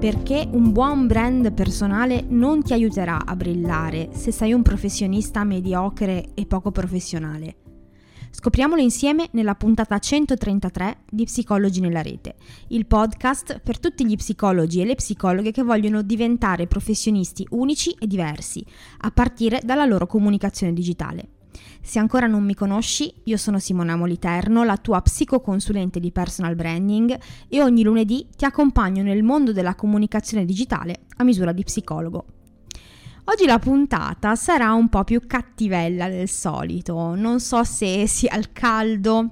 [0.00, 6.28] perché un buon brand personale non ti aiuterà a brillare se sei un professionista mediocre
[6.32, 7.56] e poco professionale.
[8.30, 12.36] Scopriamolo insieme nella puntata 133 di Psicologi nella rete,
[12.68, 18.06] il podcast per tutti gli psicologi e le psicologhe che vogliono diventare professionisti unici e
[18.06, 18.64] diversi,
[19.00, 21.39] a partire dalla loro comunicazione digitale.
[21.82, 27.18] Se ancora non mi conosci, io sono Simona Moliterno, la tua psicoconsulente di personal branding
[27.48, 32.24] e ogni lunedì ti accompagno nel mondo della comunicazione digitale a misura di psicologo.
[33.24, 38.52] Oggi la puntata sarà un po' più cattivella del solito, non so se sia il
[38.52, 39.28] caldo,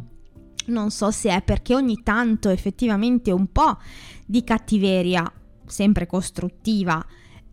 [0.66, 3.78] non so se è perché ogni tanto effettivamente un po'
[4.24, 5.30] di cattiveria,
[5.66, 7.04] sempre costruttiva,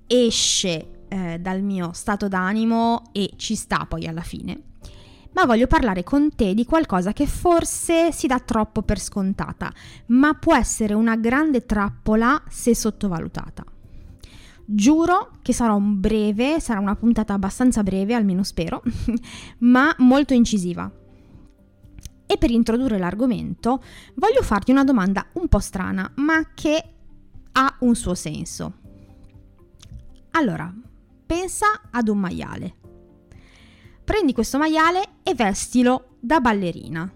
[0.07, 4.61] esce eh, dal mio stato d'animo e ci sta poi alla fine
[5.31, 9.69] ma voglio parlare con te di qualcosa che forse si dà troppo per scontata,
[10.07, 13.65] ma può essere una grande trappola se sottovalutata.
[14.63, 18.81] Giuro che sarà un breve, sarà una puntata abbastanza breve, almeno spero,
[19.59, 20.89] ma molto incisiva.
[22.25, 26.81] E per introdurre l'argomento voglio farti una domanda un po' strana, ma che
[27.51, 28.73] ha un suo senso.
[30.31, 30.73] Allora,
[31.25, 32.75] pensa ad un maiale.
[34.03, 37.11] Prendi questo maiale e vestilo da ballerina.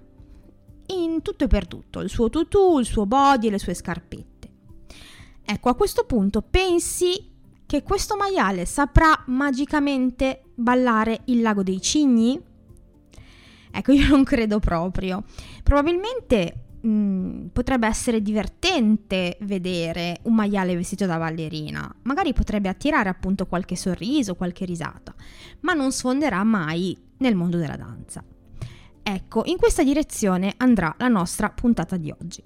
[0.87, 4.51] In tutto e per tutto, il suo tutù, il suo body e le sue scarpette.
[5.45, 7.31] Ecco, a questo punto pensi
[7.65, 12.41] che questo maiale saprà magicamente ballare il lago dei cigni?
[13.71, 15.23] Ecco, io non credo proprio.
[15.61, 23.47] Probabilmente Mm, potrebbe essere divertente vedere un maiale vestito da ballerina, magari potrebbe attirare appunto
[23.47, 25.13] qualche sorriso, qualche risata,
[25.61, 28.23] ma non sfonderà mai nel mondo della danza.
[29.03, 32.43] Ecco, in questa direzione andrà la nostra puntata di oggi.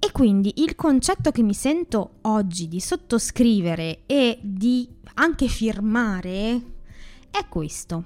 [0.00, 6.62] E quindi il concetto che mi sento oggi di sottoscrivere e di anche firmare
[7.30, 8.04] è questo.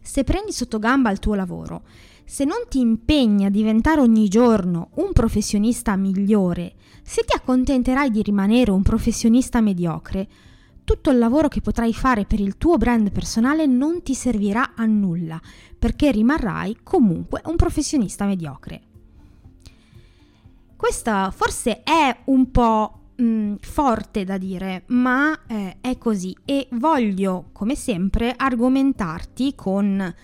[0.00, 1.82] Se prendi sotto gamba il tuo lavoro,
[2.24, 8.22] se non ti impegni a diventare ogni giorno un professionista migliore, se ti accontenterai di
[8.22, 10.28] rimanere un professionista mediocre,
[10.84, 14.84] tutto il lavoro che potrai fare per il tuo brand personale non ti servirà a
[14.84, 15.40] nulla,
[15.78, 18.82] perché rimarrai comunque un professionista mediocre.
[20.76, 27.50] Questa forse è un po' mh, forte da dire, ma eh, è così e voglio,
[27.52, 30.14] come sempre, argomentarti con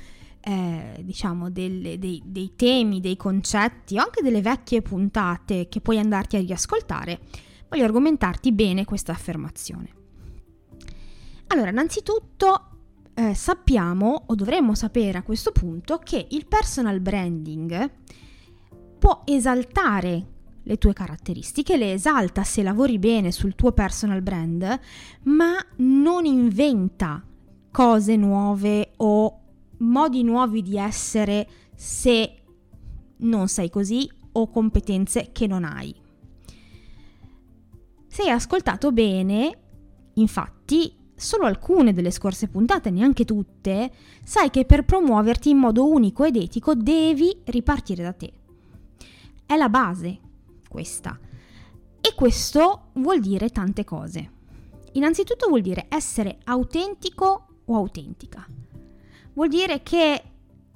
[0.49, 5.99] eh, diciamo delle, dei, dei temi, dei concetti o anche delle vecchie puntate che puoi
[5.99, 7.21] andarti a riascoltare,
[7.69, 9.93] voglio argomentarti bene questa affermazione.
[11.49, 12.71] Allora, innanzitutto
[13.13, 17.91] eh, sappiamo o dovremmo sapere a questo punto che il personal branding
[18.99, 20.27] può esaltare
[20.63, 24.81] le tue caratteristiche, le esalta se lavori bene sul tuo personal brand,
[25.25, 27.23] ma non inventa
[27.71, 29.43] cose nuove o
[29.79, 32.43] modi nuovi di essere se
[33.19, 35.95] non sei così o competenze che non hai.
[38.07, 39.59] Se hai ascoltato bene,
[40.15, 43.93] infatti, solo alcune delle scorse puntate, neanche tutte,
[44.25, 48.33] sai che per promuoverti in modo unico ed etico devi ripartire da te.
[49.47, 50.19] È la base
[50.69, 51.19] questa.
[52.01, 54.31] E questo vuol dire tante cose.
[54.93, 58.47] Innanzitutto vuol dire essere autentico o autentica
[59.39, 60.23] vuol dire che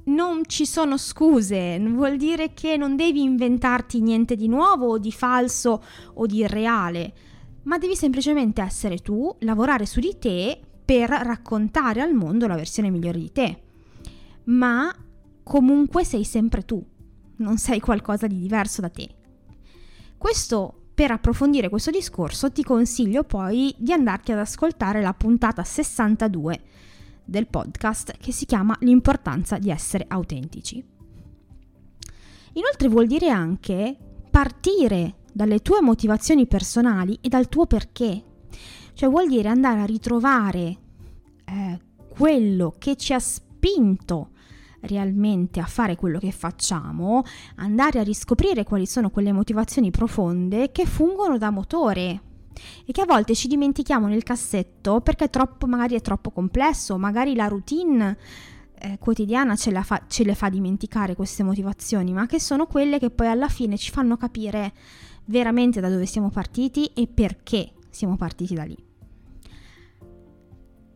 [0.05, 5.11] non ci sono scuse, vuol dire che non devi inventarti niente di nuovo o di
[5.11, 5.83] falso
[6.15, 7.13] o di irreale,
[7.65, 12.89] ma devi semplicemente essere tu, lavorare su di te per raccontare al mondo la versione
[12.91, 13.63] migliore di te.
[14.45, 14.95] Ma
[15.43, 16.81] comunque sei sempre tu,
[17.39, 19.09] non sei qualcosa di diverso da te.
[20.17, 26.63] Questo per approfondire questo discorso ti consiglio poi di andarti ad ascoltare la puntata 62
[27.25, 30.85] del podcast che si chiama L'importanza di essere autentici.
[32.55, 33.97] Inoltre vuol dire anche
[34.31, 38.23] partire dalle tue motivazioni personali e dal tuo perché.
[38.95, 40.79] Cioè vuol dire andare a ritrovare
[41.45, 44.31] eh, quello che ci ha spinto
[44.83, 47.23] realmente a fare quello che facciamo,
[47.57, 52.21] andare a riscoprire quali sono quelle motivazioni profonde che fungono da motore
[52.85, 57.35] e che a volte ci dimentichiamo nel cassetto perché troppo, magari è troppo complesso, magari
[57.35, 58.17] la routine
[58.79, 63.11] eh, quotidiana ce, fa, ce le fa dimenticare queste motivazioni, ma che sono quelle che
[63.11, 64.73] poi alla fine ci fanno capire
[65.27, 68.77] veramente da dove siamo partiti e perché siamo partiti da lì.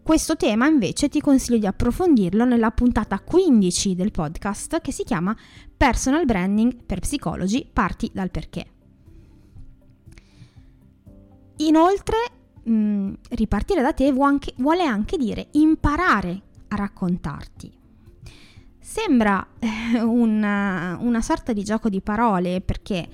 [0.02, 5.36] Questo tema invece ti consiglio di approfondirlo nella puntata 15 del podcast che si chiama
[5.76, 8.75] Personal Branding per psicologi, parti dal perché.
[11.56, 12.16] Inoltre,
[12.64, 17.72] mh, mm, ripartire da te anche, vuole anche dire imparare a raccontarti.
[18.78, 23.08] Sembra eh, una, una sorta di gioco di parole perché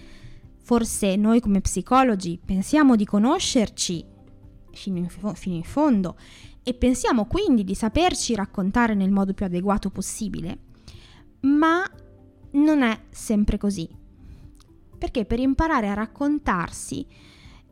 [0.62, 4.04] forse noi come psicologi pensiamo di conoscerci
[4.72, 6.16] fino in, fino in fondo
[6.62, 10.58] e pensiamo quindi di saperci raccontare nel modo più adeguato possibile,
[11.40, 11.84] ma
[12.52, 13.88] non è sempre così.
[14.96, 17.04] Perché per imparare a raccontarsi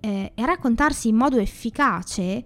[0.01, 2.45] eh, e raccontarsi in modo efficace,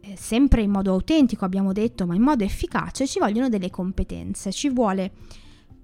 [0.00, 4.52] eh, sempre in modo autentico abbiamo detto, ma in modo efficace, ci vogliono delle competenze,
[4.52, 5.12] ci vuole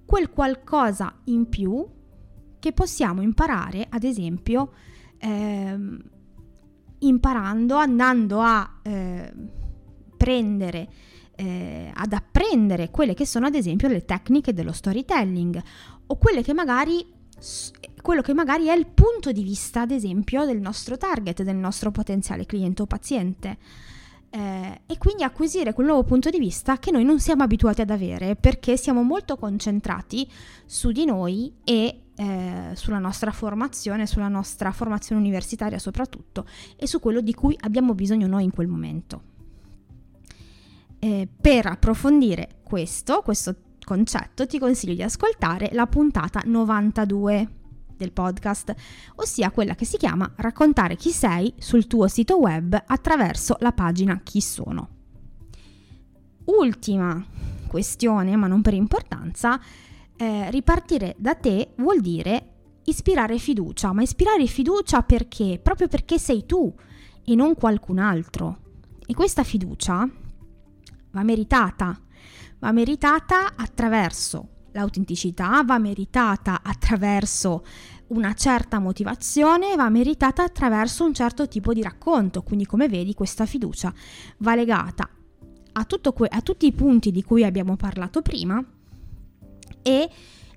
[0.05, 1.85] quel qualcosa in più
[2.59, 4.71] che possiamo imparare, ad esempio,
[5.17, 6.01] ehm,
[6.99, 9.33] imparando, andando a eh,
[10.17, 10.89] prendere,
[11.35, 15.61] eh, ad apprendere quelle che sono ad esempio le tecniche dello storytelling
[16.07, 17.05] o quelle che magari
[18.05, 21.89] quello che magari è il punto di vista, ad esempio, del nostro target, del nostro
[21.89, 23.57] potenziale cliente o paziente.
[24.29, 27.89] Eh, e quindi acquisire quel nuovo punto di vista che noi non siamo abituati ad
[27.89, 30.29] avere perché siamo molto concentrati
[30.67, 36.99] su di noi e eh, sulla nostra formazione, sulla nostra formazione universitaria soprattutto e su
[36.99, 39.21] quello di cui abbiamo bisogno noi in quel momento.
[40.99, 47.63] Eh, per approfondire questo, questo concetto, ti consiglio di ascoltare la puntata 92
[47.95, 48.73] del podcast,
[49.15, 54.19] ossia quella che si chiama Raccontare chi sei sul tuo sito web attraverso la pagina
[54.23, 54.89] Chi sono.
[56.45, 57.25] Ultima
[57.67, 59.59] questione, ma non per importanza,
[60.15, 62.53] eh, ripartire da te vuol dire
[62.85, 65.59] ispirare fiducia, ma ispirare fiducia perché?
[65.61, 66.73] Proprio perché sei tu
[67.23, 68.59] e non qualcun altro.
[69.05, 70.07] E questa fiducia
[71.11, 71.99] va meritata,
[72.59, 77.63] va meritata attraverso l'autenticità, va meritata attraverso
[78.07, 82.43] una certa motivazione, va meritata attraverso un certo tipo di racconto.
[82.43, 83.91] Quindi come vedi questa fiducia
[84.39, 85.09] va legata
[85.71, 88.63] a, que- a tutti i punti di cui abbiamo parlato prima
[89.81, 90.09] e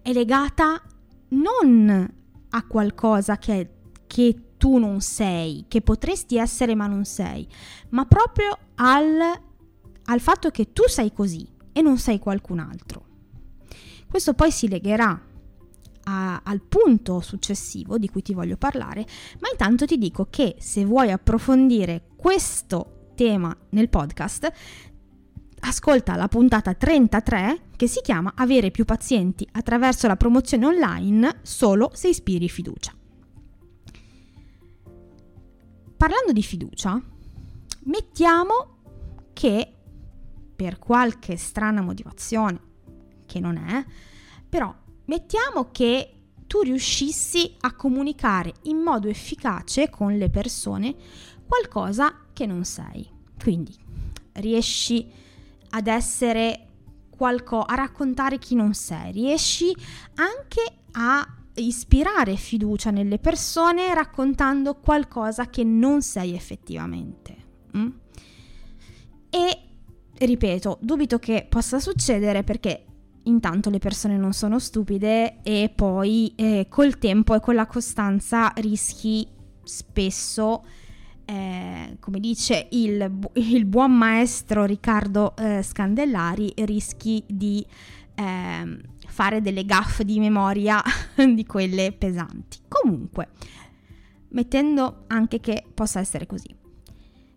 [0.03, 0.83] è legata
[1.31, 2.15] non
[2.51, 3.71] a qualcosa che,
[4.07, 7.47] che tu non sei, che potresti essere ma non sei,
[7.91, 9.21] ma proprio al,
[10.05, 13.08] al fatto che tu sei così e non sei qualcun altro.
[14.09, 15.21] Questo poi si legherà
[16.05, 19.07] a, al punto successivo di cui ti voglio parlare,
[19.41, 24.51] ma intanto ti dico che se vuoi approfondire questo tema nel podcast,
[25.61, 31.91] ascolta la puntata 33 che si chiama Avere più pazienti attraverso la promozione online solo
[31.93, 32.93] se ispiri fiducia.
[35.97, 37.01] Parlando di fiducia,
[37.85, 38.79] mettiamo
[39.33, 39.75] che
[40.55, 42.61] per qualche strana motivazione,
[43.29, 43.85] che non è,
[44.49, 46.15] però mettiamo che
[46.49, 50.97] tu riuscissi a comunicare in modo efficace con le persone
[51.47, 53.07] qualcosa che non sei.
[53.41, 53.77] Quindi
[54.33, 55.07] riesci
[55.71, 56.67] ad essere
[57.11, 59.71] qualcosa, a raccontare chi non sei, riesci
[60.15, 67.37] anche a ispirare fiducia nelle persone raccontando qualcosa che non sei effettivamente.
[67.77, 67.89] Mm?
[69.29, 69.63] E
[70.15, 72.85] ripeto, dubito che possa succedere perché
[73.29, 78.53] intanto le persone non sono stupide e poi eh, col tempo e con la costanza
[78.57, 79.27] rischi
[79.63, 80.63] spesso
[81.31, 87.65] eh, come dice il, il, buon maestro Riccardo eh, Scandellari, rischi di
[88.15, 90.83] eh, fare delle gaffe di memoria
[91.15, 92.61] di quelle pesanti.
[92.67, 93.29] Comunque,
[94.31, 96.49] mettendo anche che possa essere così.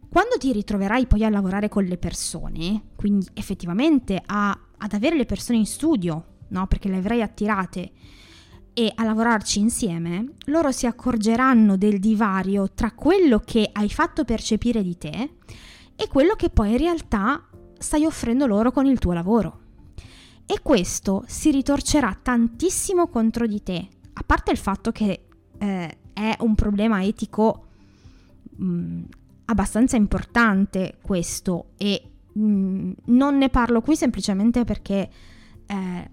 [0.09, 5.25] Quando ti ritroverai poi a lavorare con le persone, quindi effettivamente a, ad avere le
[5.25, 6.67] persone in studio, no?
[6.67, 7.91] perché le avrai attirate
[8.73, 14.81] e a lavorarci insieme, loro si accorgeranno del divario tra quello che hai fatto percepire
[14.81, 15.37] di te
[15.95, 17.47] e quello che poi in realtà
[17.77, 19.59] stai offrendo loro con il tuo lavoro.
[20.45, 25.25] E questo si ritorcerà tantissimo contro di te, a parte il fatto che
[25.57, 27.67] eh, è un problema etico
[28.55, 29.03] mh, mm,
[29.45, 35.09] abbastanza importante questo e mh, mm, non ne parlo qui semplicemente perché
[35.65, 36.09] eh,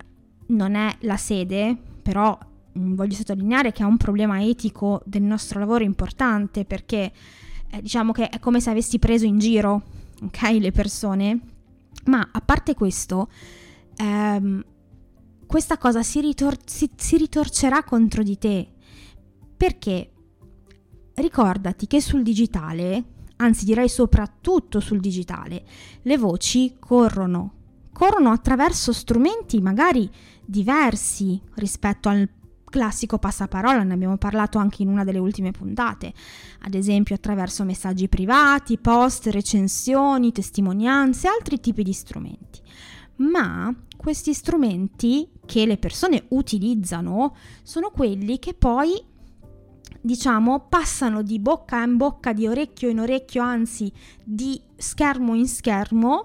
[0.47, 2.39] non è la sede, però
[2.79, 7.13] Mm, voglio sottolineare che è un problema etico del nostro lavoro importante perché
[7.71, 9.83] eh, diciamo che è come se avessi preso in giro
[10.23, 11.41] ok, le persone,
[12.05, 13.29] ma a parte questo,
[13.97, 14.65] ehm,
[15.47, 18.69] questa cosa si, ritor- si, si ritorcerà contro di te.
[19.57, 20.11] Perché?
[21.15, 23.05] Ricordati che sul digitale,
[23.39, 25.65] anzi direi soprattutto sul digitale,
[26.03, 27.53] le voci corrono,
[27.93, 30.09] corrono attraverso strumenti magari
[30.45, 32.29] diversi rispetto al
[32.69, 36.13] classico passaparola, ne abbiamo parlato anche in una delle ultime puntate,
[36.61, 42.61] ad esempio attraverso messaggi privati, post, recensioni, testimonianze altri tipi di strumenti.
[43.17, 49.03] Ma questi strumenti che le persone utilizzano sono quelli che poi
[50.01, 53.93] diciamo passano di bocca in bocca, di orecchio in orecchio, anzi
[54.25, 56.25] di schermo in schermo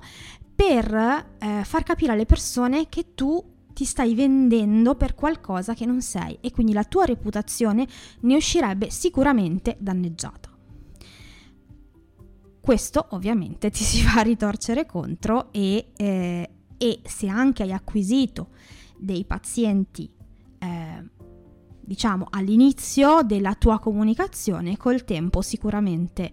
[0.56, 6.02] per eh, far capire alle persone che tu ti stai vendendo per qualcosa che non
[6.02, 7.88] sei e quindi la tua reputazione
[8.22, 10.52] ne uscirebbe sicuramente danneggiata.
[12.62, 18.50] Questo ovviamente ti si va a ritorcere contro e, eh, e se anche hai acquisito
[18.98, 20.10] dei pazienti,
[20.60, 21.10] eh,
[21.84, 26.32] diciamo, all'inizio della tua comunicazione, col tempo sicuramente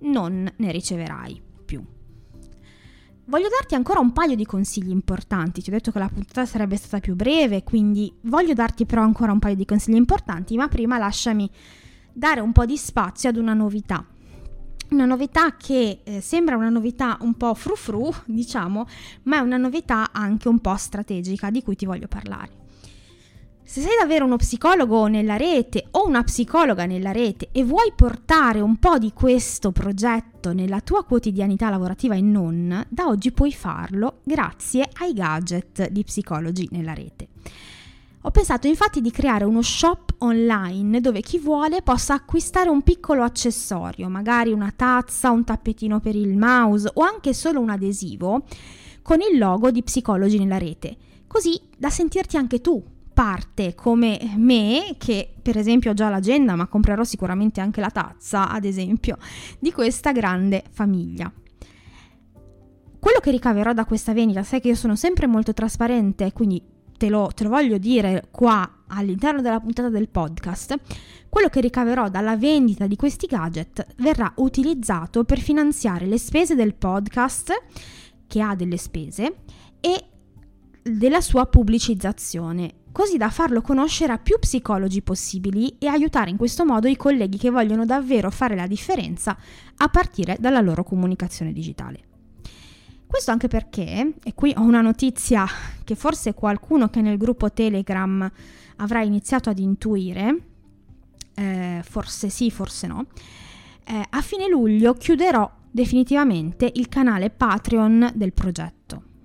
[0.00, 1.82] non ne riceverai più.
[3.28, 5.60] Voglio darti ancora un paio di consigli importanti.
[5.60, 9.32] Ti ho detto che la puntata sarebbe stata più breve, quindi voglio darti però ancora
[9.32, 11.50] un paio di consigli importanti, ma prima lasciami
[12.12, 14.06] dare un po' di spazio ad una novità.
[14.90, 18.86] Una novità che eh, sembra una novità un po' frufru, diciamo,
[19.24, 22.64] ma è una novità anche un po' strategica di cui ti voglio parlare.
[23.68, 28.60] Se sei davvero uno psicologo nella rete o una psicologa nella rete e vuoi portare
[28.60, 34.20] un po' di questo progetto nella tua quotidianità lavorativa e non, da oggi puoi farlo
[34.22, 37.26] grazie ai gadget di psicologi nella rete.
[38.20, 43.24] Ho pensato infatti di creare uno shop online dove chi vuole possa acquistare un piccolo
[43.24, 48.44] accessorio, magari una tazza, un tappetino per il mouse o anche solo un adesivo
[49.02, 50.96] con il logo di psicologi nella rete,
[51.26, 56.66] così da sentirti anche tu parte come me, che per esempio ho già l'agenda, ma
[56.66, 59.16] comprerò sicuramente anche la tazza, ad esempio,
[59.58, 61.32] di questa grande famiglia.
[62.98, 66.62] Quello che ricaverò da questa vendita, sai che io sono sempre molto trasparente, quindi
[66.98, 70.78] te lo, te lo voglio dire qua all'interno della puntata del podcast,
[71.30, 76.74] quello che ricaverò dalla vendita di questi gadget verrà utilizzato per finanziare le spese del
[76.74, 77.50] podcast,
[78.26, 79.36] che ha delle spese,
[79.80, 80.04] e
[80.82, 86.64] della sua pubblicizzazione così da farlo conoscere a più psicologi possibili e aiutare in questo
[86.64, 89.36] modo i colleghi che vogliono davvero fare la differenza
[89.76, 92.00] a partire dalla loro comunicazione digitale.
[93.06, 95.46] Questo anche perché, e qui ho una notizia
[95.84, 98.32] che forse qualcuno che nel gruppo Telegram
[98.76, 100.44] avrà iniziato ad intuire,
[101.34, 103.08] eh, forse sì, forse no,
[103.84, 109.15] eh, a fine luglio chiuderò definitivamente il canale Patreon del progetto.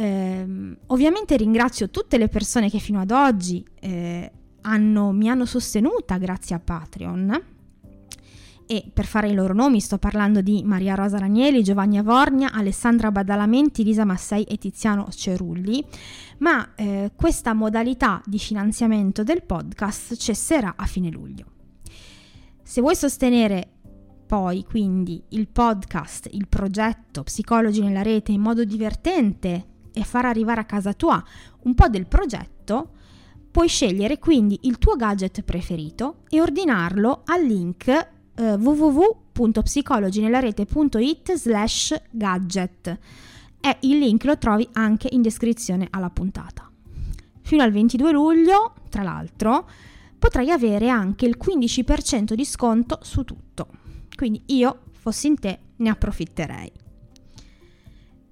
[0.00, 6.16] Eh, ovviamente ringrazio tutte le persone che fino ad oggi eh, hanno, mi hanno sostenuta
[6.16, 7.42] grazie a Patreon.
[8.66, 13.10] E per fare i loro nomi sto parlando di Maria Rosa Ranieri, Giovanni Avornia, Alessandra
[13.10, 15.84] Badalamenti, Lisa Massei e Tiziano Cerulli.
[16.38, 21.44] Ma eh, questa modalità di finanziamento del podcast cesserà a fine luglio.
[22.62, 23.68] Se vuoi sostenere
[24.26, 30.60] poi quindi il podcast, il progetto Psicologi nella rete in modo divertente e far arrivare
[30.60, 31.20] a casa tua
[31.62, 32.90] un po' del progetto,
[33.50, 38.08] puoi scegliere quindi il tuo gadget preferito e ordinarlo al link eh,
[38.54, 42.98] www.psicologinelarete.it slash gadget
[43.60, 46.70] e il link lo trovi anche in descrizione alla puntata.
[47.42, 49.68] Fino al 22 luglio, tra l'altro,
[50.18, 53.68] potrai avere anche il 15% di sconto su tutto.
[54.14, 56.72] Quindi io, fossi in te, ne approfitterei.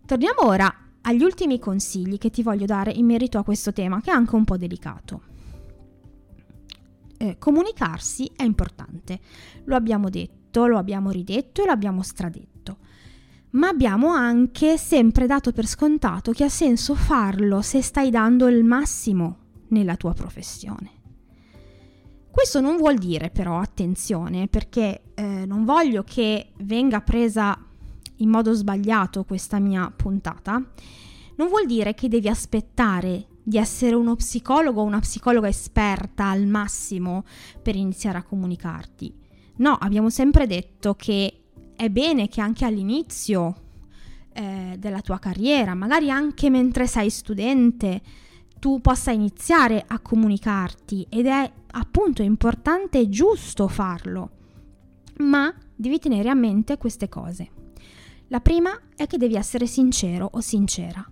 [0.07, 4.11] Torniamo ora agli ultimi consigli che ti voglio dare in merito a questo tema, che
[4.11, 5.23] è anche un po' delicato.
[7.17, 9.19] Eh, comunicarsi è importante,
[9.65, 12.79] lo abbiamo detto, lo abbiamo ridetto e lo abbiamo stradetto,
[13.51, 18.63] ma abbiamo anche sempre dato per scontato che ha senso farlo se stai dando il
[18.63, 19.39] massimo
[19.69, 20.97] nella tua professione.
[22.31, 27.59] Questo non vuol dire però, attenzione, perché eh, non voglio che venga presa
[28.19, 30.63] in modo sbagliato questa mia puntata,
[31.37, 36.47] non vuol dire che devi aspettare di essere uno psicologo o una psicologa esperta al
[36.47, 37.25] massimo
[37.63, 39.15] per iniziare a comunicarti.
[39.57, 41.45] No, abbiamo sempre detto che
[41.75, 43.55] è bene che anche all'inizio
[44.33, 48.03] eh, della tua carriera, magari anche mentre sei studente,
[48.59, 54.31] tu possa iniziare a comunicarti ed è appunto importante e giusto farlo.
[55.19, 57.51] Ma devi tenere a mente queste cose.
[58.29, 61.05] La prima è che devi essere sincero o sincera,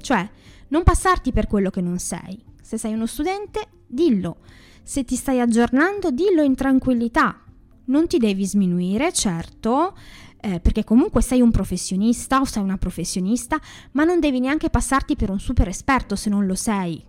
[0.00, 0.28] cioè
[0.68, 2.44] non passarti per quello che non sei.
[2.60, 4.38] Se sei uno studente, dillo.
[4.82, 7.42] Se ti stai aggiornando, dillo in tranquillità.
[7.86, 9.96] Non ti devi sminuire, certo,
[10.40, 13.58] eh, perché comunque sei un professionista o sei una professionista,
[13.92, 17.02] ma non devi neanche passarti per un super esperto se non lo sei.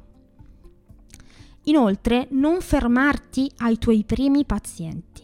[1.64, 5.24] Inoltre, non fermarti ai tuoi primi pazienti.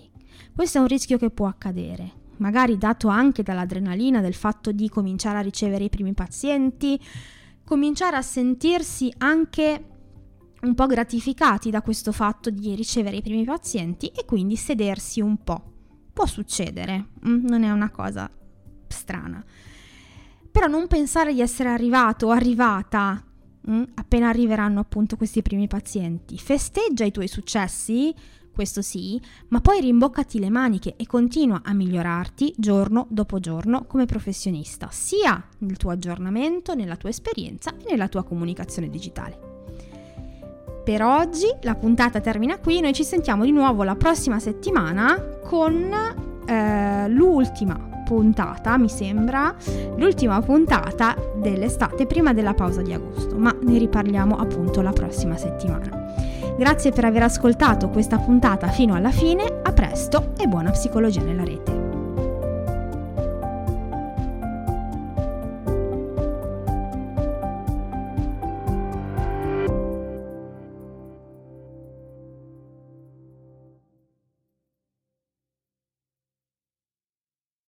[0.53, 5.37] Questo è un rischio che può accadere, magari dato anche dall'adrenalina del fatto di cominciare
[5.37, 6.99] a ricevere i primi pazienti,
[7.63, 9.85] cominciare a sentirsi anche
[10.61, 15.37] un po' gratificati da questo fatto di ricevere i primi pazienti e quindi sedersi un
[15.43, 15.73] po'.
[16.11, 18.29] Può succedere, mm, non è una cosa
[18.87, 19.43] strana.
[20.51, 23.21] Però non pensare di essere arrivato o arrivata
[23.69, 26.37] mm, appena arriveranno appunto questi primi pazienti.
[26.37, 28.13] Festeggia i tuoi successi,
[28.55, 34.05] questo sì, ma poi rimboccati le maniche e continua a migliorarti giorno dopo giorno come
[34.05, 39.37] professionista, sia nel tuo aggiornamento, nella tua esperienza e nella tua comunicazione digitale.
[40.85, 45.91] Per oggi la puntata termina qui, noi ci sentiamo di nuovo la prossima settimana con
[46.45, 49.53] eh, l'ultima puntata, mi sembra,
[49.97, 55.89] l'ultima puntata dell'estate prima della pausa di agosto, ma ne riparliamo appunto la prossima settimana.
[56.57, 61.43] Grazie per aver ascoltato questa puntata fino alla fine, a presto e buona psicologia nella
[61.43, 61.74] rete.